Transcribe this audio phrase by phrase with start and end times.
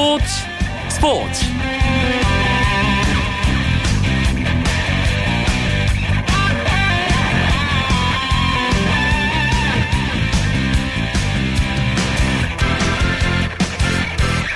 [0.00, 0.24] 스포츠.
[0.88, 1.44] 스포츠.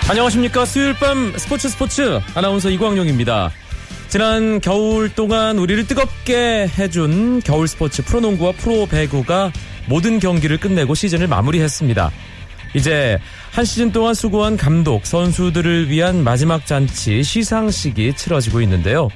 [0.09, 0.65] 안녕하십니까.
[0.65, 3.51] 수요일 밤 스포츠 스포츠 아나운서 이광용입니다.
[4.09, 9.53] 지난 겨울 동안 우리를 뜨겁게 해준 겨울 스포츠 프로농구와 프로배구가
[9.91, 12.11] 모든 경기를 끝내고 시즌을 마무리했습니다
[12.75, 13.19] 이제
[13.53, 19.09] 한 시즌 동안 수고한 감독, 선수들을 위한 마지막 잔치 시상식이 치러지고 있는데요.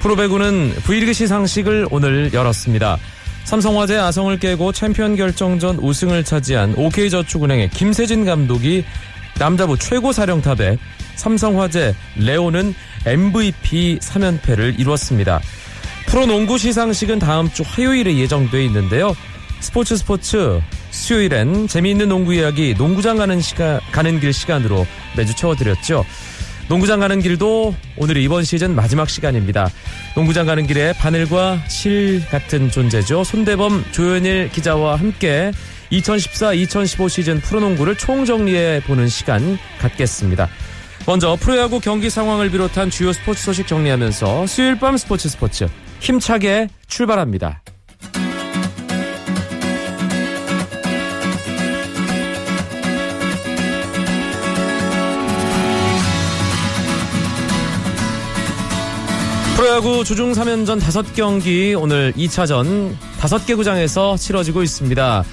[0.00, 2.98] 프로배구는 V리그 시상식을 오늘 열었습니다.
[3.44, 8.84] 삼성화재 아성을 깨고 챔피언 결정전 우승을 차지한 OK저축은행의 김세진 감독이
[9.38, 10.76] 남자부 최고 사령탑에
[11.14, 12.74] 삼성화재 레오는
[13.06, 15.40] MVP 3연패를 이루었습니다.
[16.06, 19.14] 프로농구 시상식은 다음 주 화요일에 예정돼 있는데요.
[19.60, 20.60] 스포츠 스포츠
[20.96, 26.04] 수요일엔 재미있는 농구 이야기 농구장 가는 시간 가는 길 시간으로 매주 채워드렸죠.
[26.68, 29.70] 농구장 가는 길도 오늘이 이번 시즌 마지막 시간입니다.
[30.16, 33.22] 농구장 가는 길에 바늘과 실 같은 존재죠.
[33.22, 35.52] 손대범 조현일 기자와 함께
[35.92, 40.48] 2014-2015 시즌 프로농구를 총정리해 보는 시간 갖겠습니다.
[41.06, 45.68] 먼저 프로야구 경기 상황을 비롯한 주요 스포츠 소식 정리하면서 수요일 밤 스포츠 스포츠
[46.00, 47.62] 힘차게 출발합니다.
[59.76, 65.24] 프로야구 주중 3연전 5경기 오늘 2차전 5개 구장에서 치러지고 있습니다.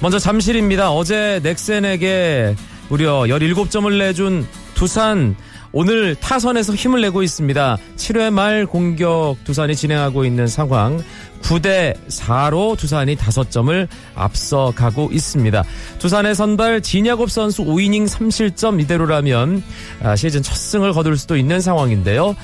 [0.00, 0.90] 먼저 잠실입니다.
[0.90, 2.56] 어제 넥센에게
[2.88, 4.44] 무려 17점을 내준
[4.74, 5.36] 두산
[5.70, 7.78] 오늘 타선에서 힘을 내고 있습니다.
[7.96, 11.00] 7회 말 공격 두산이 진행하고 있는 상황
[11.42, 15.62] 9대 4로 두산이 5점을 앞서가고 있습니다.
[16.00, 19.62] 두산의 선발 진야곱 선수 5이닝 3실점 이대로라면
[20.02, 22.34] 아, 시즌 첫 승을 거둘 수도 있는 상황인데요.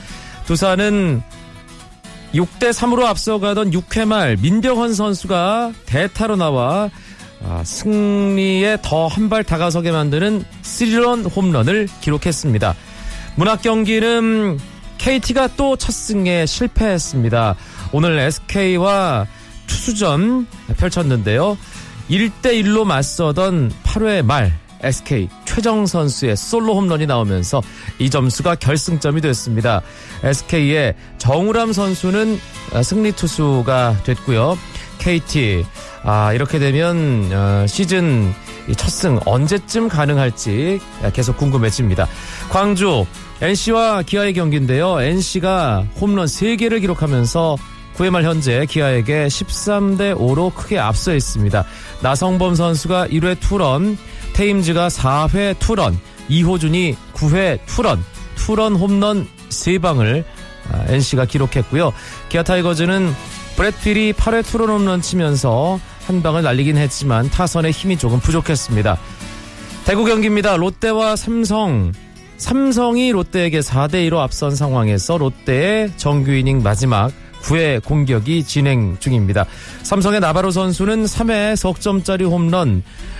[0.46, 1.22] 두산은
[2.34, 6.90] 6대 3으로 앞서가던 6회 말 민병헌 선수가 대타로 나와
[7.44, 12.74] 아, 승리에 더 한 발 다가서게 만드는 3런 홈런을 기록했습니다.
[13.36, 14.58] 문학 경기는
[14.98, 17.54] KT가 또 첫 승에 실패했습니다.
[17.92, 19.26] 오늘 SK와
[19.68, 20.46] 투수전
[20.76, 21.56] 펼쳤는데요.
[22.10, 24.52] 1대1로 맞서던 8회 말
[24.82, 27.62] SK 최정 선수의 솔로 홈런이 나오면서
[27.98, 29.82] 이 점수가 결승점이 됐습니다.
[30.22, 32.38] SK의 정우람 선수는
[32.84, 34.58] 승리 투수가 됐고요.
[34.98, 35.64] KT
[36.04, 38.32] 아 이렇게 되면 어, 시즌
[38.76, 40.80] 첫 승 언제쯤 가능할지
[41.12, 42.06] 계속 궁금해집니다.
[42.50, 43.06] 광주
[43.40, 45.00] NC와 기아의 경기인데요.
[45.00, 47.56] NC가 홈런 3개를 기록하면서
[47.96, 51.64] 9회 말 현재 기아에게 13대 5로 크게 앞서 있습니다.
[52.02, 53.98] 나성범 선수가 1회 투런,
[54.38, 58.00] 테임즈가 4회 투런, 이호준이 9회 투런,
[58.36, 60.22] 투런 홈런 3방을
[60.86, 61.92] NC가 기록했고요.
[62.28, 63.12] 기아 타이거즈는
[63.56, 68.96] 브렛필이 8회 투런 홈런 치면서 한 방을 날리긴 했지만 타선의 힘이 조금 부족했습니다.
[69.84, 70.56] 대구 경기입니다.
[70.56, 71.90] 롯데와 삼성.
[72.36, 77.10] 삼성이 롯데에게 4대2로 앞선 상황에서 롯데의 정규 이닝 마지막
[77.42, 79.46] 9회 공격이 진행 중입니다.
[79.82, 83.17] 삼성의 나바로 선수는 3회 석점짜리 홈런 어,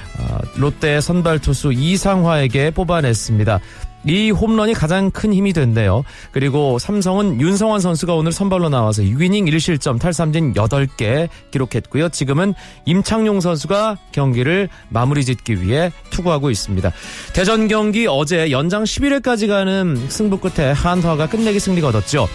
[0.56, 3.61] 롯데의 선발 투수 이상화에게 뽑아냈습니다.
[4.06, 6.05] 이 홈런이 가장 큰 힘이 됐네요.
[6.31, 12.09] 그리고 삼성은 윤성환 선수가 오늘 선발로 나와서 6이닝 1실점 탈삼진 8개 기록했고요.
[12.09, 12.55] 지금은
[12.87, 16.91] 임창용 선수가 경기를 마무리 짓기 위해 투구하고 있습니다.
[17.35, 22.29] 대전 경기 어제 연장 11회까지 가는 승부 끝에 한화가 끝내기 승리가 얻었죠.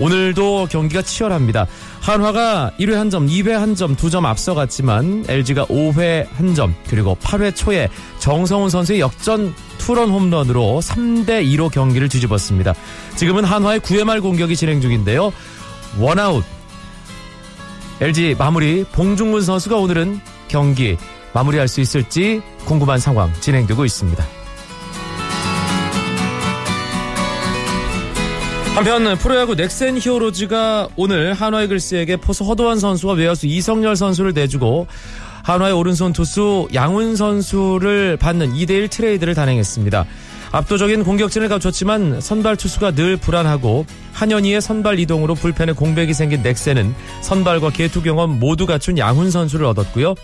[0.00, 1.66] 오늘도 경기가 치열합니다.
[2.00, 7.54] 한화가 1회 한 점, 2회 한 점, 2점 앞서갔지만 LG가 5회 한 점, 그리고 8회
[7.54, 7.88] 초에
[8.18, 12.74] 정성훈 선수의 역전 투런 홈런으로 3대 2로 경기를 뒤집었습니다.
[13.16, 15.32] 지금은 한화의 9회 말 공격이 진행 중인데요.
[15.98, 16.44] 원아웃.
[18.00, 20.96] LG 마무리 봉중근 선수가 오늘은 경기
[21.32, 24.43] 마무리할 수 있을지 궁금한 상황 진행되고 있습니다.
[28.74, 34.88] 한편 프로야구 넥센 히어로즈가 오늘 한화 이글스에게 포수 허도환 선수와 외야수 이성열 선수를 내주고
[35.44, 40.04] 한화의 오른손 투수 양훈 선수를 받는 2대1 트레이드를 단행했습니다.
[40.50, 47.70] 압도적인 공격진을 갖췄지만 선발 투수가 늘 불안하고 한현희의 선발 이동으로 불펜에 공백이 생긴 넥센은 선발과
[47.70, 50.16] 계투 경험 모두 갖춘 양훈 선수를 얻었고요.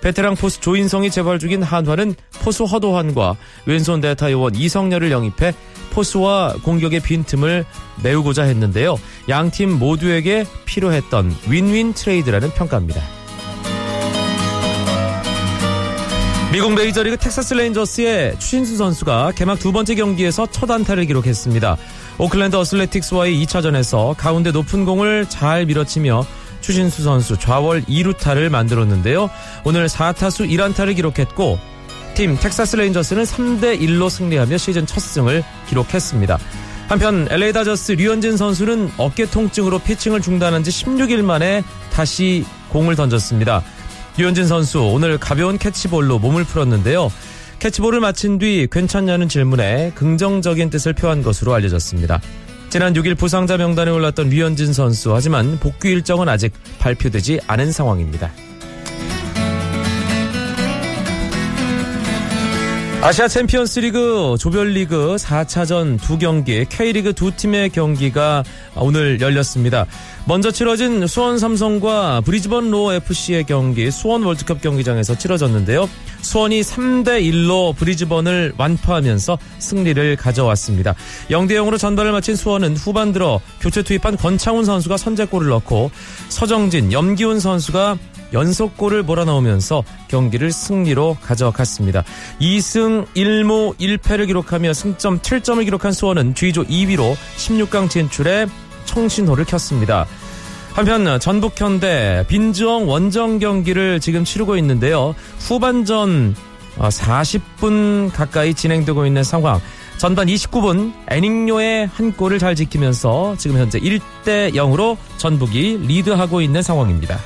[0.00, 3.36] 베테랑 포수 조인성이 재활 중인 한화는 포수 허도환과
[3.66, 5.54] 왼손 대타 요원 이성열을 영입해
[5.90, 7.64] 포수와 공격의 빈틈을
[8.02, 8.98] 메우고자 했는데요.
[9.28, 13.02] 양 팀 모두에게 필요했던 윈윈 트레이드라는 평가입니다.
[16.52, 21.76] 미국 메이저리그 텍사스 레인저스의 추신수 선수가 개막 두 번째 경기에서 첫 안타를 기록했습니다.
[22.18, 26.24] 오클랜드 어슬레틱스와의 2차전에서 가운데 높은 공을 잘 밀어치며
[26.68, 29.30] 추신수 선수 좌월 2루타를 만들었는데요.
[29.64, 31.58] 오늘 4타수 1안타를 기록했고
[32.12, 36.38] 팀 텍사스 레인저스는 3대 1로 승리하며 시즌 첫 승을 기록했습니다.
[36.88, 43.62] 한편 LA 다저스 류현진 선수는 어깨 통증으로 피칭을 중단한 지 16일 만에 다시 공을 던졌습니다.
[44.18, 47.10] 류현진 선수 오늘 가벼운 캐치볼로 몸을 풀었는데요.
[47.60, 52.20] 캐치볼을 마친 뒤 괜찮냐는 질문에 긍정적인 뜻을 표한 것으로 알려졌습니다.
[52.70, 58.30] 지난 6일 부상자 명단에 올랐던 류현진 선수 하지만 복귀 일정은 아직 발표되지 않은 상황입니다.
[63.00, 68.42] 아시아 챔피언스 리그 조별리그 4차전 두 경기, K리그 두 팀의 경기가
[68.74, 69.86] 오늘 열렸습니다.
[70.26, 75.88] 먼저 치러진 수원 삼성과 브리즈번 로어 FC의 경기 수원 월드컵 경기장에서 치러졌는데요.
[76.20, 80.94] 수원이 3대 1로 브리즈번을 완파하면서 승리를 가져왔습니다.
[81.30, 85.90] 0대 0으로 전반을 마친 수원은 후반 들어 교체 투입한 권창훈 선수가 선제골을 넣고
[86.28, 87.98] 서정진, 염기훈 선수가
[88.32, 92.04] 연속골을 몰아넣으면서 경기를 승리로 가져갔습니다.
[92.40, 98.46] 2승 1무 1패를 기록하며 승점 7점을 기록한 수원은 G조 2위로 16강 진출에
[98.84, 100.06] 청신호를 켰습니다.
[100.78, 105.12] 한편 전북 현대 빈주엉 원정 경기를 지금 치르고 있는데요.
[105.40, 106.36] 후반전
[106.78, 109.60] 40분 가까이 진행되고 있는 상황.
[109.96, 117.18] 전반 29분 애닝요의 한 골을 잘 지키면서 지금 현재 1대 0으로 전북이 리드하고 있는 상황입니다.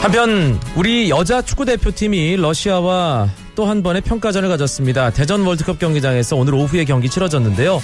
[0.00, 3.28] 한편 우리 여자 축구 대표팀이 러시아와
[3.58, 5.10] 또 한 번의 평가전을 가졌습니다.
[5.10, 7.82] 대전 월드컵 경기장에서 오늘 오후에 경기 치러졌는데요.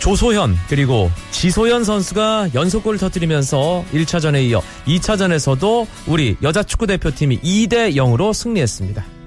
[0.00, 8.34] 조소현 그리고 지소연 선수가 연속골을 터뜨리면서 1차전에 이어 2차전에서도 우리 여자 축구 대표팀이 2대 0으로
[8.34, 9.19] 승리했습니다.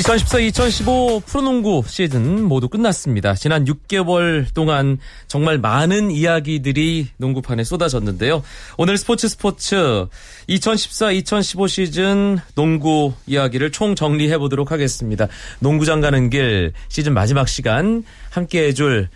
[0.00, 3.34] (2014-2015) 프로농구 시즌 모두 끝났습니다.
[3.34, 4.98] 지난 6개월 동안
[5.28, 8.42] 정말 많은 이야기들이 농구판에 쏟아졌는데요.
[8.76, 10.06] 오늘 스포츠 스포츠
[10.48, 15.28] 2014-2015 시즌 농구 이야기를 총 정리해 보도록 하겠습니다.
[15.60, 19.08] 농구장 가는 길 시즌 마지막 시간 함께 해줄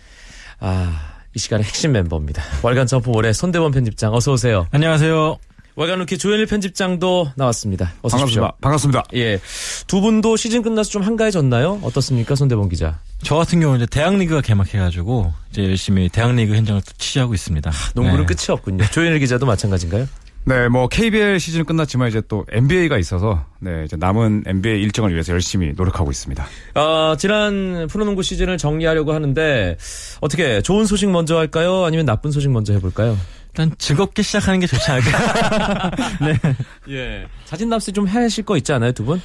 [0.59, 2.43] 아, 이 시간의 핵심 멤버입니다.
[2.63, 4.67] 월간 점프볼의 손대범 편집장 어서 오세요.
[4.71, 5.48] 안녕하세요.
[5.79, 7.93] 월간 루키 조현일 편집장도 나왔습니다.
[8.01, 8.53] 어서 반갑습니다.
[8.59, 9.03] 반갑습니다.
[9.13, 9.39] 예.
[9.87, 11.79] 두 분도 시즌 끝나서 좀 한가해졌나요?
[11.83, 12.35] 어떻습니까?
[12.35, 12.99] 손대범 기자.
[13.23, 17.71] 저 같은 경우는 이제 대학리그가 개막해가지고 이제 열심히 대학리그 현장을 취재하고 있습니다.
[17.95, 18.35] 농구는 네.
[18.35, 18.83] 끝이 없군요.
[18.91, 20.05] 조현일 기자도 마찬가지인가요?
[20.43, 25.31] 네, 뭐 KBL 시즌은 끝났지만 이제 또 NBA가 있어서 네, 이제 남은 NBA 일정을 위해서
[25.31, 26.45] 열심히 노력하고 있습니다.
[26.75, 29.77] 어, 지난 프로농구 시즌을 정리하려고 하는데
[30.19, 31.85] 어떻게 좋은 소식 먼저 할까요?
[31.85, 33.17] 아니면 나쁜 소식 먼저 해볼까요?
[33.49, 35.91] 일단 즐겁게 시작하는 게 좋지 않을까.
[36.21, 36.55] 네.
[36.89, 37.27] 예.
[37.45, 39.21] 사진 납세 좀 하실 거 있지 않아요, 두 분?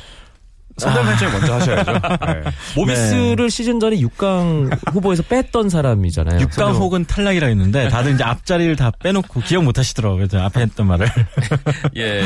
[0.77, 1.93] 선대 설정 먼저 하셔야죠.
[2.27, 2.51] 네.
[2.77, 3.49] 모비스를 네.
[3.49, 6.47] 시즌 전에 6강 후보에서 뺐던 사람이잖아요.
[6.47, 10.27] 6강 혹은 탈락이라 했는데 다들 이제 앞자리를 다 빼놓고 기억 못 하시더라고요.
[10.33, 11.07] 앞에 했던 말을.
[11.97, 12.25] 예.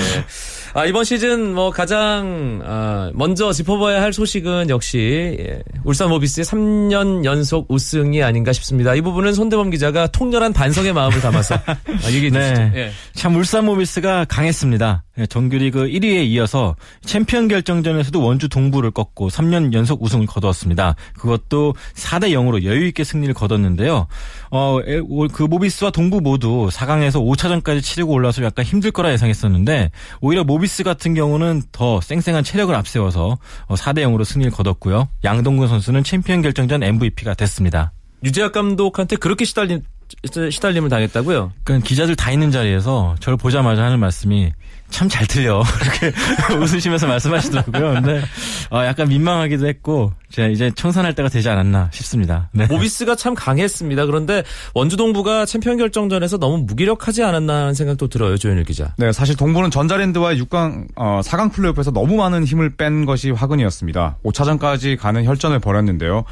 [0.74, 7.24] 아, 이번 시즌 뭐 가장 아, 먼저 짚어봐야 할 소식은 역시 예, 울산 모비스의 3년
[7.24, 8.94] 연속 우승이 아닌가 싶습니다.
[8.94, 12.54] 이 부분은 손대범 기자가 통렬한 반성의 마음을 담아서 아, 얘기해 주시죠.
[12.54, 12.72] 네.
[12.74, 12.90] 예.
[13.14, 15.04] 참 울산 모비스가 강했습니다.
[15.18, 20.94] 예, 정규리그 1위에 이어서 챔피언 결정전에서도 원주 동부를 꺾고 3년 연속 우승을 거두었습니다.
[21.18, 24.06] 그것도 4대 0으로 여유 있게 승리를 거뒀는데요.
[24.50, 24.78] 어,
[25.32, 29.90] 그 모비스와 동부 모두 4강에서 5차전까지 치르고 올라서 약간 힘들 거라 예상했었는데
[30.20, 35.08] 오히려 모비스 같은 경우는 더 쌩쌩한 체력을 앞세워서 4대 어, 0으로 승리를 거뒀고요.
[35.24, 37.92] 양동근 선수는 챔피언 결정전 MVP가 됐습니다.
[38.24, 39.82] 유재학 감독한테 그렇게 시달린
[40.50, 41.52] 시달림을 당했다고요?
[41.64, 44.52] 그러니까 기자들 다 있는 자리에서 저를 보자마자 하는 말씀이
[44.90, 45.62] 참 잘 틀려.
[45.80, 46.12] 그렇게
[46.56, 47.94] 웃으시면서 말씀하시더라고요.
[47.94, 48.22] 근데
[48.70, 52.48] 어, 약간 민망하기도 했고 제가 이제 청산할 때가 되지 않았나 싶습니다.
[52.52, 52.66] 네.
[52.66, 54.06] 모비스가 참 강했습니다.
[54.06, 54.42] 그런데
[54.74, 58.36] 원주 동부가 챔피언 결정전에서 너무 무기력하지 않았나 하는 생각도 들어요.
[58.36, 58.94] 조현일 기자.
[58.98, 64.18] 네, 사실 동부는 전자랜드와 6강 어, 4강 플레이오프에서 너무 많은 힘을 뺀 것이 화근이었습니다.
[64.24, 66.24] 5차전까지 가는 혈전을 벌였는데요.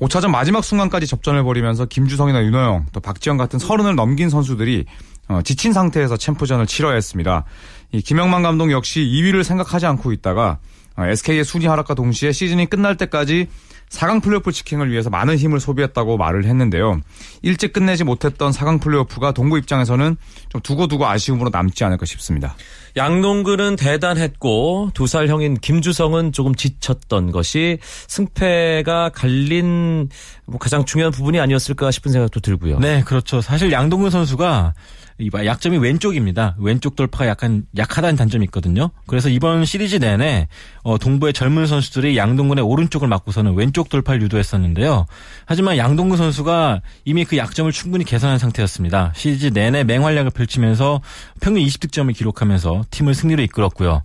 [0.00, 4.86] 5차전 마지막 순간까지 접전을 벌이면서 김주성이나 윤호영, 또 박지영 같은 서른을 넘긴 선수들이
[5.28, 7.44] 어, 지친 상태에서 챔프전을 치러야 했습니다.
[7.92, 10.58] 이 김영만 감독 역시 2위를 생각하지 않고 있다가
[11.06, 13.48] SK의 순위 하락과 동시에 시즌이 끝날 때까지
[13.90, 17.00] 4강 플레이오프 직행을 위해서 많은 힘을 소비했다고 말을 했는데요.
[17.40, 20.16] 일찍 끝내지 못했던 4강 플레이오프가 동구 입장에서는
[20.50, 22.54] 좀 두고두고 아쉬움으로 남지 않을까 싶습니다.
[22.96, 27.78] 양동근은 대단했고 두 살 형인 김주성은 조금 지쳤던 것이
[28.08, 30.10] 승패가 갈린
[30.44, 32.78] 뭐 가장 중요한 부분이 아니었을까 싶은 생각도 들고요.
[32.80, 33.40] 네, 그렇죠.
[33.40, 34.74] 사실 양동근 선수가
[35.20, 36.54] 이 약점이 왼쪽입니다.
[36.58, 38.90] 왼쪽 돌파가 약간 약하다는 단점이 있거든요.
[39.06, 40.46] 그래서 이번 시리즈 내내
[40.82, 45.06] 어, 동부의 젊은 선수들이 양동근의 오른쪽을 막고서는 왼쪽 돌파를 유도했었는데요.
[45.44, 49.12] 하지만 양동근 선수가 이미 그 약점을 충분히 개선한 상태였습니다.
[49.16, 51.00] 시리즈 내내 맹활약을 펼치면서
[51.40, 54.02] 평균 20득점을 기록하면서 팀을 승리로 이끌었고요.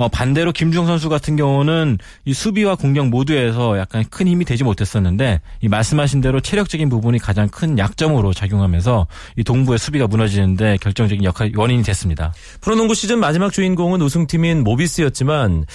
[0.00, 5.42] 어, 반대로 김중 선수 같은 경우는 이 수비와 공격 모두에서 약간 큰 힘이 되지 못했었는데
[5.60, 11.52] 이 말씀하신 대로 체력적인 부분이 가장 큰 약점으로 작용하면서 이 동부의 수비가 무너지는데 결정적인 역할
[11.54, 12.32] 원인이 됐습니다.
[12.62, 15.66] 프로농구 시즌 마지막 주인공은 우승팀인 모비스였지만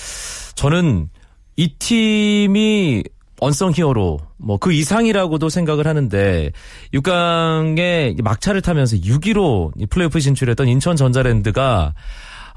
[0.55, 1.09] 저는
[1.55, 3.03] 이 팀이
[3.39, 6.51] 언성 히어로 뭐 그 이상이라고도 생각을 하는데
[6.93, 11.93] 6강에 막차를 타면서 6위로 플레이오프 진출했던 인천 전자랜드가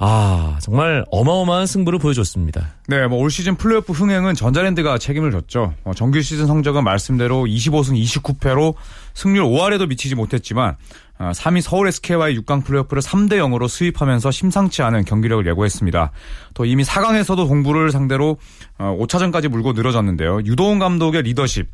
[0.01, 2.75] 아, 정말 어마어마한 승부를 보여줬습니다.
[2.87, 5.75] 네, 뭐 올 시즌 플레이오프 흥행은 전자랜드가 책임을 졌죠.
[5.83, 8.75] 어, 정규 시즌 성적은 말씀대로 25승 29패로
[9.15, 10.77] 승률 5할에도 미치지 못했지만
[11.19, 16.13] 어, 3위 서울 SK와의 6강 플레이오프를 3대 0으로 sweep하면서 심상치 않은 경기력을 예고했습니다.
[16.55, 18.39] 또 이미 4강에서도 동부를 상대로
[18.79, 20.43] 어, 5차전까지 물고 늘어졌는데요.
[20.45, 21.67] 유도훈 감독의 리더십,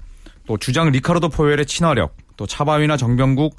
[0.46, 3.56] 또 주장 리카르도 포웰의 친화력, 또 차바위나 정병국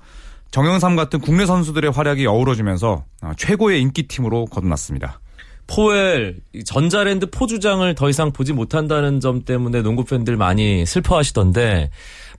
[0.51, 5.19] 정영삼 같은 국내 선수들의 활약이 어우러지면서 아, 최고의 인기팀으로 거듭났습니다.
[5.67, 6.35] 포웰
[6.65, 11.89] 전자랜드 포주장을 더 이상 보지 못한다는 점 때문에 농구 팬들 많이 슬퍼하시던데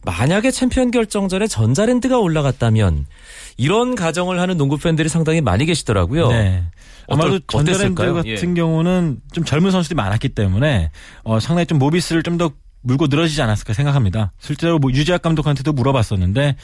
[0.04, 3.06] 만약에 챔피언 결정전에 전자랜드가 올라갔다면
[3.56, 6.28] 이런 가정을 하는 농구 팬들이 상당히 많이 계시더라고요.
[6.28, 6.64] 네.
[7.08, 8.14] 아마도 어떨, 전자랜드 어땠을까요?
[8.14, 8.54] 같은 예.
[8.54, 10.90] 경우는 좀 젊은 선수들이 많았기 때문에
[11.25, 12.52] 어, 상당히 좀 모비스를 좀 더
[12.86, 14.32] 물고 늘어지지 않았을까 생각합니다.
[14.38, 16.56] 실제로 뭐 유재학 감독한테도 물어봤었는데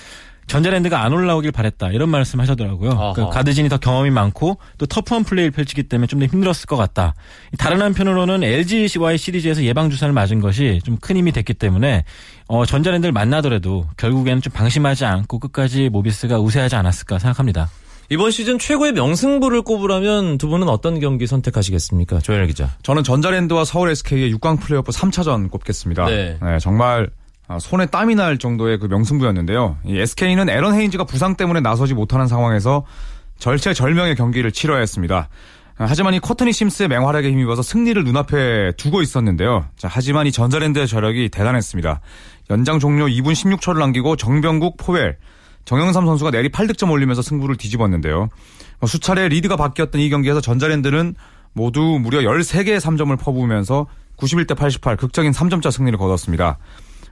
[0.46, 3.12] 전자랜드가 안 올라오길 바랬다 이런 말씀 하셨더라고요.
[3.14, 7.14] 그 가드진이 더 경험이 많고 또 터프한 플레이를 펼치기 때문에 좀 더 힘들었을 것 같다.
[7.58, 12.04] 다른 한편으로는 LG와의 시리즈에서 예방 주사를 맞은 것이 좀 큰 힘이 됐기 때문에
[12.48, 17.70] 어, 전자랜드를 만나더라도 결국에는 좀 방심하지 않고 끝까지 모비스가 우세하지 않았을까 생각합니다.
[18.10, 22.18] 이번 시즌 최고의 명승부를 꼽으라면 두 분은 어떤 경기 선택하시겠습니까?
[22.18, 22.68] 조현일 기자.
[22.82, 26.04] 저는 전자랜드와 서울 SK의 6강 플레이오프 3차전 꼽겠습니다.
[26.06, 26.36] 네.
[26.60, 27.21] 정말 아,
[27.60, 29.78] 손에 땀이 날 정도의 그 명승부였는데요.
[29.84, 32.84] 이 SK는 에런 헤인즈가 부상 때문에 나서지 못하는 상황에서
[33.38, 35.28] 절체절명의 경기를 치러야 했습니다.
[35.78, 39.66] 아, 하지만 이 코트니 심스의 맹활약에 힘입어서 승리를 눈앞에 두고 있었는데요.
[39.76, 42.00] 자, 하지만 이 전자랜드의 저력이 대단했습니다.
[42.50, 45.16] 연장 종료 2분 16초를 남기고 정병국, 포웰,
[45.64, 48.28] 정영삼 선수가 내리 8득점 올리면서 승부를 뒤집었는데요.
[48.80, 51.14] 뭐 수차례 리드가 바뀌었던 이 경기에서 전자랜드는
[51.52, 56.58] 모두 무려 13개의 3점을 퍼부으면서 91대 88 극적인 3점차 승리를 거뒀습니다.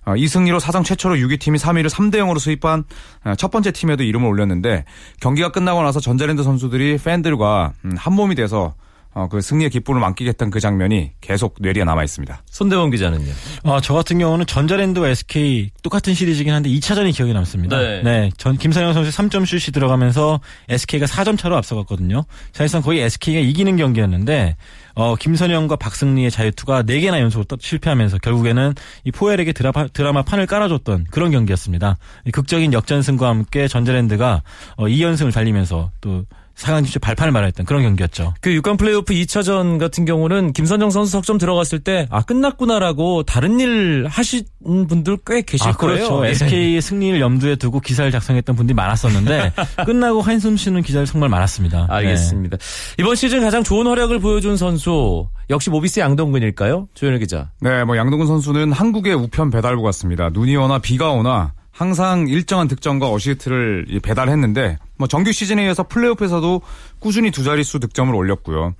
[0.06, 2.84] 어, 이 승리로 사상 최초로 6위 팀이 3위를 3대 0으로 수입한
[3.24, 4.84] 어, 첫 번째 팀에도 이름을 올렸는데
[5.20, 8.74] 경기가 끝나고 나서 전자랜드 선수들이 팬들과 음, 한 몸이 돼서
[9.12, 12.42] 어, 그 승리의 기쁨을 만끽했던 그 장면이 계속 뇌리에 남아 있습니다.
[12.48, 13.32] 손대원 기자는요.
[13.64, 17.76] 어, 저 같은 경우는 전자랜드와 SK 똑같은 시리즈긴 한데 2차전이 기억에 남습니다.
[18.02, 18.30] 네.
[18.36, 22.24] 전 김선영 선수의 3점 슛이 들어가면서 SK가 4점 차로 앞서갔거든요.
[22.52, 24.56] 사실상 거의 SK가 이기는 경기였는데
[24.94, 28.74] 어, 김선영과 박승리의 자유투가 4개나 연속으로 떠- 실패하면서 결국에는
[29.04, 31.96] 이 포엘에게 드라마, 드라마 판을 깔아줬던 그런 경기였습니다.
[32.26, 34.42] 이 극적인 역전승과 함께 전자랜드가
[34.76, 36.24] 어, 2연승을 달리면서 또
[36.56, 38.34] 4강 진출 발판을 마련했던 그런 경기였죠.
[38.40, 44.06] 그 6강 플레이오프 2차전 같은 경우는 김선정 선수 석점 들어갔을 때 아 끝났구나라고 다른 일
[44.08, 44.44] 하신
[44.88, 45.96] 분들 꽤 계실 아, 거예요.
[46.08, 46.26] 그렇죠.
[46.26, 46.30] 예.
[46.30, 49.52] SK의 승리를 염두에 두고 기사를 작성했던 분들이 많았었는데
[49.86, 51.86] 끝나고 한숨 쉬는 기자들 정말 많았습니다.
[51.86, 51.94] 네.
[51.94, 52.58] 알겠습니다.
[52.98, 56.88] 이번 시즌 가장 좋은 활약을 보여준 선수 역시 모비스 양동근일까요?
[56.94, 57.50] 조현일 기자.
[57.60, 60.30] 네, 뭐 양동근 선수는 한국의 우편 배달부 같습니다.
[60.30, 66.60] 눈이 오나 비가 오나 항상 일정한 득점과 어시스트를 이 배달했는데 뭐 정규 시즌에 이어서 플레이오프에서도
[66.98, 68.74] 꾸준히 두 자릿수 득점을 올렸고요.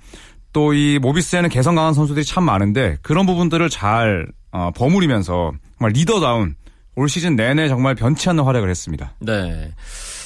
[0.53, 6.53] 또 이 모비스에는 개성 강한 선수들이 참 많은데 그런 부분들을 잘 어, 버무리면서 정말 리더다운
[6.95, 9.13] 올 시즌 내내 정말 변치 않는 활약을 했습니다.
[9.19, 9.71] 네.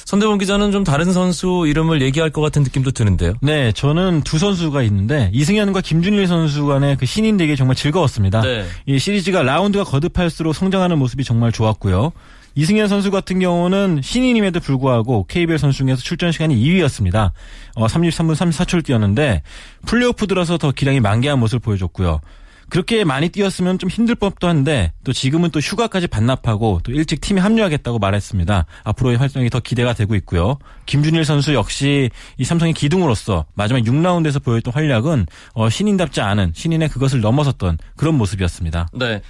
[0.04, 3.34] 선대원 기자는 좀 다른 선수 이름을 얘기할 것 같은 느낌도 드는데요.
[3.40, 8.42] 네, 저는 두 선수가 있는데 이승현과 김준일 선수 간의 그 신인 대결 정말 즐거웠습니다.
[8.42, 8.66] 네.
[8.84, 12.12] 이 시리즈가 라운드가 거듭할수록 성장하는 모습이 정말 좋았고요.
[12.56, 17.32] 이승현 선수 같은 경우는 신인임에도 불구하고 KBL 선수 중에서 출전 시간이 2위였습니다.
[17.74, 19.42] 어, 33분 34초를 뛰었는데
[19.84, 22.20] 플레이오프 들어서 더 기량이 만개한 모습을 보여줬고요.
[22.68, 27.40] 그렇게 많이 뛰었으면 좀 힘들 법도 한데 또 지금은 또 휴가까지 반납하고 또 일찍 팀에
[27.40, 28.66] 합류하겠다고 말했습니다.
[28.84, 30.58] 앞으로의 활동이 더 기대가 되고 있고요.
[30.86, 37.20] 김준일 선수 역시 이 삼성의 기둥으로서 마지막 6라운드에서 보였던 활약은 어, 신인답지 않은 신인의 그것을
[37.20, 38.88] 넘어섰던 그런 모습이었습니다.
[38.94, 39.20] 네.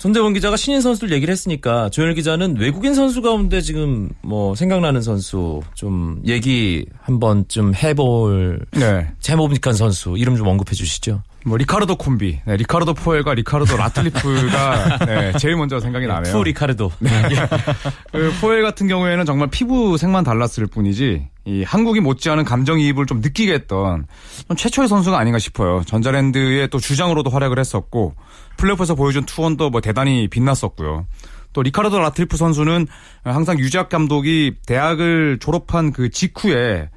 [0.00, 5.60] 손대범 기자가 신인 선수들 얘기를 했으니까 조현일 기자는 외국인 선수 가운데 지금 뭐 생각나는 선수
[5.74, 9.12] 좀 얘기 한번 좀 해볼 네.
[9.20, 11.22] 제모직한 선수 이름 좀 언급해 주시죠.
[11.44, 16.32] 뭐 리카르도 콤비, 네, 리카르도 포웰과 리카르도 라틀리프가 네, 제일 먼저 생각이 나네요.
[16.32, 16.90] 푸 리카르도.
[18.10, 24.06] 그 포웰 같은 경우에는 정말 피부색만 달랐을 뿐이지 이 한국인 못지않은 감정이입을 좀 느끼게 했던
[24.46, 25.82] 좀 최초의 선수가 아닌가 싶어요.
[25.86, 28.14] 전자랜드의 또 주장으로도 활약을 했었고
[28.58, 31.06] 플레이오프에서 보여준 투혼도 뭐 대단히 빛났었고요.
[31.52, 32.86] 또 리카르도 라틀리프 선수는
[33.24, 36.90] 항상 유재학 감독이 대학을 졸업한 그 직후에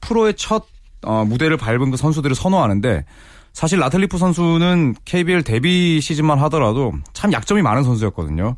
[0.00, 0.66] 프로의 첫
[1.02, 3.04] 어, 무대를 밟은 그 선수들을 선호하는데
[3.52, 8.56] 사실 라틀리프 선수는 KBL 데뷔 시즌만 하더라도 참 약점이 많은 선수였거든요.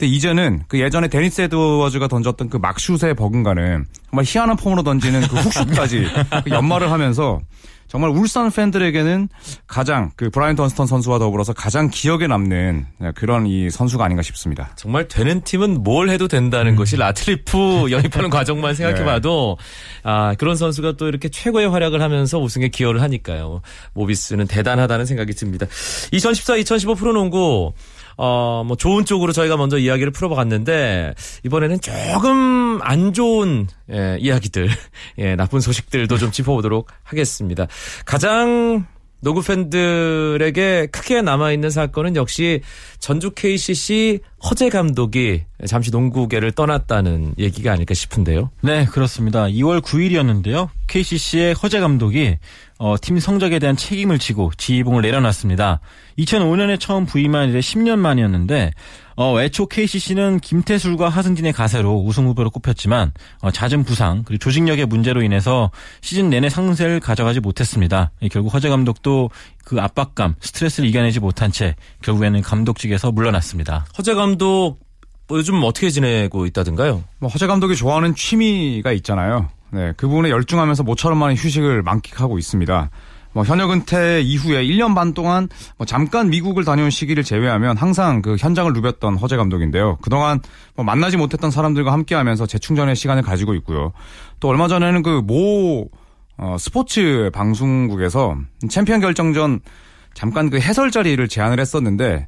[0.00, 5.36] 근데 이제는 그 예전에 데니스 에드워즈가 던졌던 그 막슛에 버금가는 정말 희한한 폼으로 던지는 그
[5.36, 6.06] 훅슛까지
[6.44, 7.38] 그 연마를 하면서
[7.86, 9.28] 정말 울산 팬들에게는
[9.66, 14.70] 가장 그 브라이언 던스턴 선수와 더불어서 가장 기억에 남는 그런 이 선수가 아닌가 싶습니다.
[14.76, 19.58] 정말 되는 팀은 뭘 해도 된다는 것이 라트리프 영입하는 과정만 생각해봐도
[20.02, 23.60] 아 그런 선수가 또 이렇게 최고의 활약을 하면서 우승에 기여를 하니까요.
[23.92, 25.66] 모비스는 대단하다는 생각이 듭니다.
[25.66, 27.74] 2014-2015 프로농구
[28.22, 31.14] 어, 뭐 좋은 쪽으로 저희가 먼저 이야기를 풀어봤는데
[31.46, 34.68] 이번에는 조금 안 좋은 예, 이야기들,
[35.16, 37.66] 예, 나쁜 소식들도 좀 짚어보도록 하겠습니다.
[38.04, 38.84] 가장
[39.22, 42.60] 노구 팬들에게 크게 남아있는 사건은 역시
[42.98, 48.50] 전주 KCC 허재 감독이 잠시 농구계를 떠났다는 얘기가 아닐까 싶은데요.
[48.62, 49.44] 네, 그렇습니다.
[49.44, 50.68] 2월 9일이었는데요.
[50.88, 52.38] KCC의 허재 감독이
[52.78, 55.80] 어, 팀 성적에 대한 책임을 지고 지휘봉을 내려놨습니다.
[56.20, 58.72] 2005년에 처음 부임한 이제 10년 만이었는데
[59.16, 63.12] 어, 애초 KCC는 김태술과 하승진의 가세로 우승 후보로 꼽혔지만
[63.42, 68.12] 어, 잦은 부상 그리고 조직력의 문제로 인해서 시즌 내내 상세를 가져가지 못했습니다.
[68.30, 69.30] 결국 허재 감독도
[69.64, 73.84] 그 압박감, 스트레스를 이겨내지 못한 채 결국에는 감독직에서 물러났습니다.
[73.98, 74.78] 허재 감독
[75.28, 77.04] 뭐 요즘 어떻게 지내고 있다든가요?
[77.18, 79.48] 뭐 허재 감독이 좋아하는 취미가 있잖아요.
[79.72, 82.90] 네, 그 부분에 열중하면서 모처럼 많은 휴식을 만끽하고 있습니다.
[83.32, 88.36] 뭐 현역 은퇴 이후에 1년 반 동안 뭐 잠깐 미국을 다녀온 시기를 제외하면 항상 그
[88.38, 89.98] 현장을 누볐던 허재 감독인데요.
[90.02, 90.40] 그동안
[90.74, 93.92] 뭐 만나지 못했던 사람들과 함께하면서 재충전의 시간을 가지고 있고요.
[94.40, 95.88] 또 얼마 전에는 그모
[96.38, 98.36] 어, 스포츠 방송국에서
[98.68, 99.60] 챔피언 결정전
[100.14, 102.26] 잠깐 그 해설 자리를 제안을 했었는데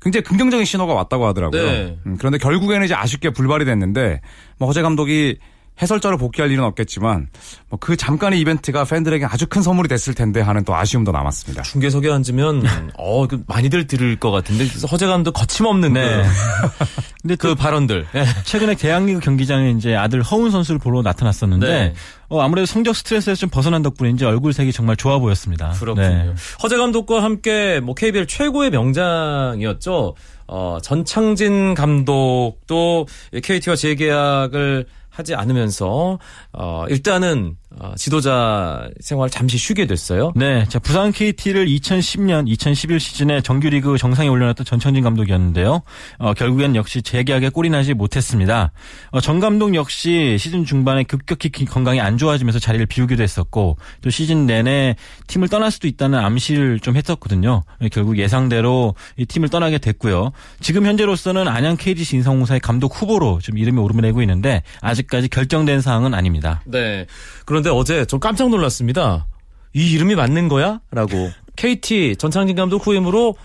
[0.00, 1.62] 굉장히 긍정적인 신호가 왔다고 하더라고요.
[1.62, 1.98] 네.
[2.06, 4.20] 음, 그런데 결국에는 이제 아쉽게 불발이 됐는데
[4.58, 5.38] 뭐 허재 감독이
[5.82, 7.28] 해설자로 복귀할 일은 없겠지만
[7.68, 11.64] 뭐 그 잠깐의 이벤트가 팬들에게 아주 큰 선물이 됐을 텐데 하는 또 아쉬움도 남았습니다.
[11.64, 12.62] 중계석에 앉으면
[12.96, 16.22] 어그 많이들 들을 것 같은데 허재 감독 거침없는 네.
[16.22, 16.86] 그,
[17.20, 18.24] 근데 그 발언들 네.
[18.44, 21.94] 최근에 대학리그 경기장에 이제 아들 허운 선수를 보러 나타났었는데 네.
[22.28, 25.72] 어, 아무래도 성적 스트레스에서 좀 벗어난 덕분인지 얼굴색이 정말 좋아 보였습니다.
[25.78, 26.08] 그렇군요.
[26.08, 26.34] 네.
[26.62, 30.14] 허재 감독과 함께 뭐 KBL 최고의 명장이었죠.
[30.46, 33.06] 어, 전창진 감독도
[33.42, 36.18] KT와 재계약을 하지 않으면서
[36.52, 40.32] 어 일단은 어, 지도자 생활 잠시 쉬게 됐어요.
[40.36, 40.64] 네.
[40.68, 45.82] 자, 부산 KT를 2010년, 2011 시즌에 정규리그 정상에 올려놨던 전창진 감독이었는데요.
[46.18, 48.72] 어, 결국엔 역시 재계약에 꼴이 나지 못했습니다.
[49.10, 54.46] 어, 정 감독 역시 시즌 중반에 급격히 건강이 안 좋아지면서 자리를 비우기도 했었고 또 시즌
[54.46, 54.94] 내내
[55.26, 57.64] 팀을 떠날 수도 있다는 암시를 좀 했었거든요.
[57.90, 60.30] 결국 예상대로 이 팀을 떠나게 됐고요.
[60.60, 66.62] 지금 현재로서는 안양 KGC 인성공사의 감독 후보로 좀 이름이 오르내고 있는데 아직까지 결정된 사항은 아닙니다.
[66.64, 67.06] 네.
[67.44, 69.26] 그런 그런데 어제 좀 깜짝 놀랐습니다.
[69.72, 70.80] 이 이름이 맞는 거야?
[70.90, 71.30] 라고.
[71.56, 73.36] KT 전창진 감독 후임으로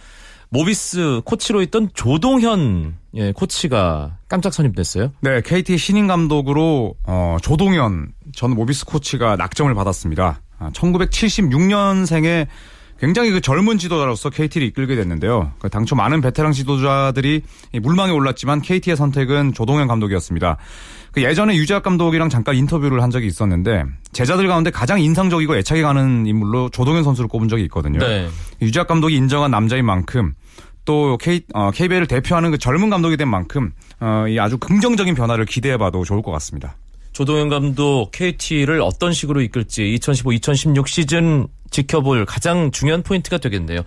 [0.49, 5.13] 모비스 코치로 있던 조동현 예, 코치가 깜짝 선임됐어요.
[5.21, 10.41] 네, KT 신인 감독으로 어, 조동현 전 모비스 코치가 낙점을 받았습니다.
[10.57, 12.47] 아, 1976년생의
[12.99, 15.53] 굉장히 그 젊은 지도자로서 KT를 이끌게 됐는데요.
[15.59, 17.43] 그 당초 많은 베테랑 지도자들이
[17.81, 20.57] 물망에 올랐지만 KT의 선택은 조동현 감독이었습니다.
[21.11, 26.25] 그 예전에 유재학 감독이랑 잠깐 인터뷰를 한 적이 있었는데 제자들 가운데 가장 인상적이고 애착이 가는
[26.25, 27.99] 인물로 조동현 선수를 꼽은 적이 있거든요.
[27.99, 28.27] 네.
[28.61, 30.33] 유재학 감독이 인정한 남자인 만큼
[30.85, 35.45] 또 K, 어, KBL을 대표하는 그 젊은 감독이 된 만큼 어, 이 아주 긍정적인 변화를
[35.45, 36.75] 기대해봐도 좋을 것 같습니다.
[37.11, 43.81] 조동현 감독 KT를 어떤 식으로 이끌지 2015-2016 시즌 지켜볼 가장 중요한 포인트가 되겠네요.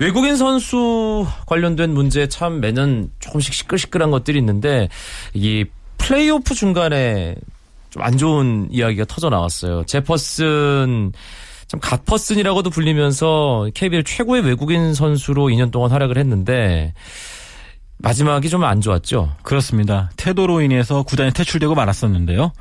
[0.00, 4.88] 외국인 선수 관련된 문제 참 매년 조금씩 시끌시끌한 것들이 있는데
[5.32, 5.64] 이
[6.06, 7.34] 플레이오프 중간에
[7.90, 9.84] 좀 안 좋은 이야기가 터져 나왔어요.
[9.86, 11.12] 제퍼슨
[11.68, 16.92] 참 갓퍼슨이라고도 불리면서 KBL 최고의 외국인 선수로 2년 동안 활약을 했는데
[18.04, 19.34] 마지막이 좀 안 좋았죠.
[19.42, 20.10] 그렇습니다.
[20.16, 22.52] 태도로 인해서 구단에 퇴출되고 말았었는데요.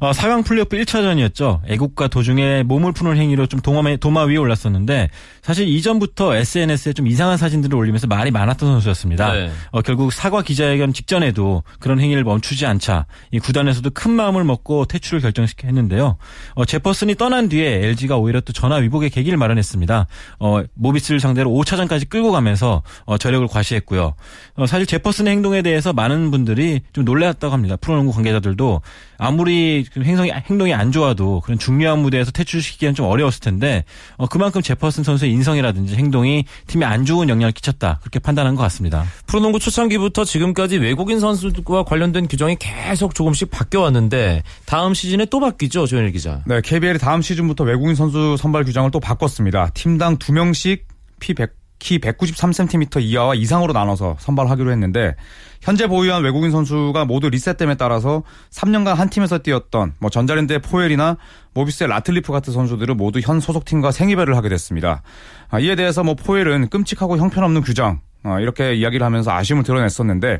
[0.00, 1.60] 어, 4강 플레이오프 1차전이었죠.
[1.68, 5.10] 애국가 도중에 몸을 푸는 행위로 좀 동함에, 도마 위에 올랐었는데
[5.42, 9.32] 사실 이전부터 SNS에 좀 이상한 사진들을 올리면서 말이 많았던 선수였습니다.
[9.32, 9.50] 네.
[9.70, 15.20] 어, 결국 사과 기자회견 직전에도 그런 행위를 멈추지 않자 이 구단에서도 큰 마음을 먹고 퇴출을
[15.20, 16.16] 결정했는데요.
[16.54, 20.06] 어, 제퍼슨이 떠난 뒤에 LG가 오히려 또 전화 위복의 계기를 마련했습니다.
[20.40, 24.14] 어, 모비스를 상대로 5차전까지 끌고 가면서 어, 저력을 과시했고요.
[24.56, 27.76] 어, 사실 제퍼슨의 행동에 대해서 많은 분들이 좀 놀랐다고 합니다.
[27.76, 28.82] 프로농구 관계자들도
[29.16, 33.84] 아무리 그 행동이, 행동이 안 좋아도 그런 중요한 무대에서 퇴출시키기는 좀 어려웠을 텐데
[34.18, 39.04] 어, 그만큼 제퍼슨 선수의 인성이라든지 행동이 팀에 안 좋은 영향을 끼쳤다 그렇게 판단한 것 같습니다.
[39.28, 45.86] 프로농구 초창기부터 지금까지 외국인 선수들과 관련된 규정이 계속 조금씩 바뀌어 왔는데 다음 시즌에 또 바뀌죠,
[45.86, 46.42] 조현일 기자.
[46.46, 49.70] 네, KBL이 다음 시즌부터 외국인 선수 선발 규정을 또 바꿨습니다.
[49.72, 50.80] 팀당 2명씩
[51.18, 55.16] 피 100, 키 193cm 이하와 이상으로 나눠서 선발하기로 했는데
[55.60, 61.16] 현재 보유한 외국인 선수가 모두 리셋됨에 따라서 3년간 한 팀에서 뛰었던 뭐 전자랜드의 포웰이나
[61.54, 65.02] 모비스의 라틀리프 같은 선수들은 모두 현 소속팀과 생이별을 하게 됐습니다.
[65.50, 70.38] 아, 이에 대해서 뭐 포웰은 끔찍하고 형편없는 규정 어, 이렇게 이야기를 하면서 아쉬움을 드러냈었는데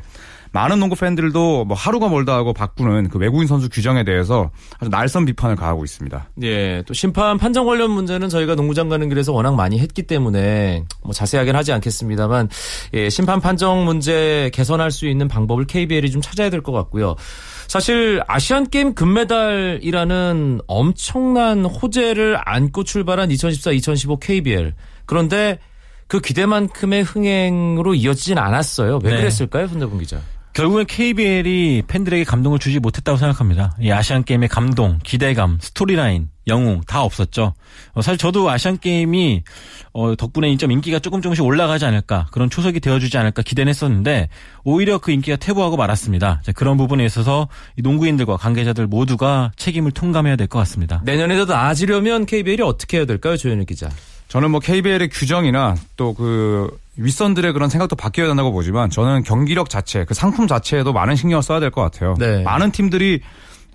[0.53, 5.25] 많은 농구 팬들도 뭐 하루가 멀다 하고 바꾸는 그 외국인 선수 규정에 대해서 아주 날선
[5.25, 6.29] 비판을 가하고 있습니다.
[6.43, 11.11] 예, 또 심판 판정 관련 문제는 저희가 농구장 가는 길에서 워낙 많이 했기 때문에 뭐
[11.11, 12.49] 자세하게는 하지 않겠습니다만
[12.93, 17.15] 예, 심판 판정 문제 개선할 수 있는 방법을 KBL이 좀 찾아야 될 것 같고요.
[17.67, 24.73] 사실 아시안 게임 금메달이라는 엄청난 호재를 안고 출발한 2014-2015 KBL
[25.05, 25.57] 그런데
[26.07, 28.99] 그 기대만큼의 흥행으로 이어지진 않았어요.
[29.03, 29.17] 왜 네.
[29.17, 30.19] 그랬을까요, 손대본 기자?
[30.53, 33.75] 결국엔 KBL이 팬들에게 감동을 주지 못했다고 생각합니다.
[33.81, 37.53] 이 아시안 게임의 감동, 기대감, 스토리라인, 영웅 다 없었죠.
[37.93, 39.43] 어, 사실 저도 아시안 게임이
[39.93, 44.29] 어, 덕분에 좀 인기가 조금 조금씩 올라가지 않을까 그런 초석이 되어주지 않을까 기대는 했었는데
[44.63, 46.41] 오히려 그 인기가 퇴보하고 말았습니다.
[46.43, 51.01] 자, 그런 부분에 있어서 이 농구인들과 관계자들 모두가 책임을 통감해야 될 것 같습니다.
[51.03, 53.89] 내년에도 나아지려면 KBL이 어떻게 해야 될까요, 조현일 기자?
[54.33, 60.05] 저는 뭐 KBL의 규정이나 또 그 윗선들의 그런 생각도 바뀌어야 된다고 보지만 저는 경기력 자체,
[60.05, 62.15] 그 상품 자체에도 많은 신경을 써야 될 것 같아요.
[62.19, 62.43] 네.
[62.43, 63.21] 많은 팀들이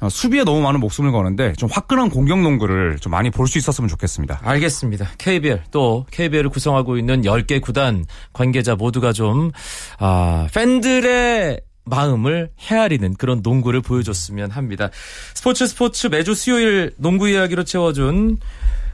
[0.01, 3.89] 어, 수비에 너무 많은 목숨을 거는데 좀 화끈한 공격 농구를 좀 많이 볼 수 있었으면
[3.89, 4.41] 좋겠습니다.
[4.45, 5.11] 알겠습니다.
[5.19, 9.51] KBL 또 KBL을 구성하고 있는 10개 구단 관계자 모두가 좀
[9.99, 14.91] 아, 팬들의 마음을 헤아리는 그런 농구를 보여줬으면 합니다.
[15.35, 18.39] 스포츠 스포츠 매주 수요일 농구 이야기로 채워준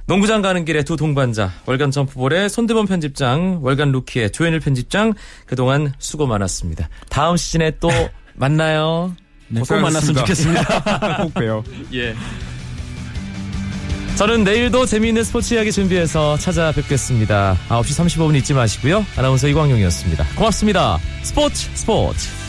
[0.07, 5.15] 농구장 가는 길의 두 동반자 월간 점프볼의 손대범 편집장 월간 루키의 조현일 편집장
[5.47, 6.89] 그동안 수고 많았습니다.
[7.09, 7.89] 다음 시즌에 또
[8.35, 9.15] 만나요.
[9.49, 11.23] 네, 꼭 만났으면 좋겠습니다.
[11.23, 11.65] 꼭 봬요.
[11.95, 12.15] 예.
[14.17, 17.57] 저는 내일도 재미있는 스포츠 이야기 준비해서 찾아뵙겠습니다.
[17.69, 19.05] 9시 35분 잊지 마시고요.
[19.17, 20.25] 아나운서 이광용이었습니다.
[20.37, 20.99] 고맙습니다.
[21.23, 22.44] 스포츠 스포츠.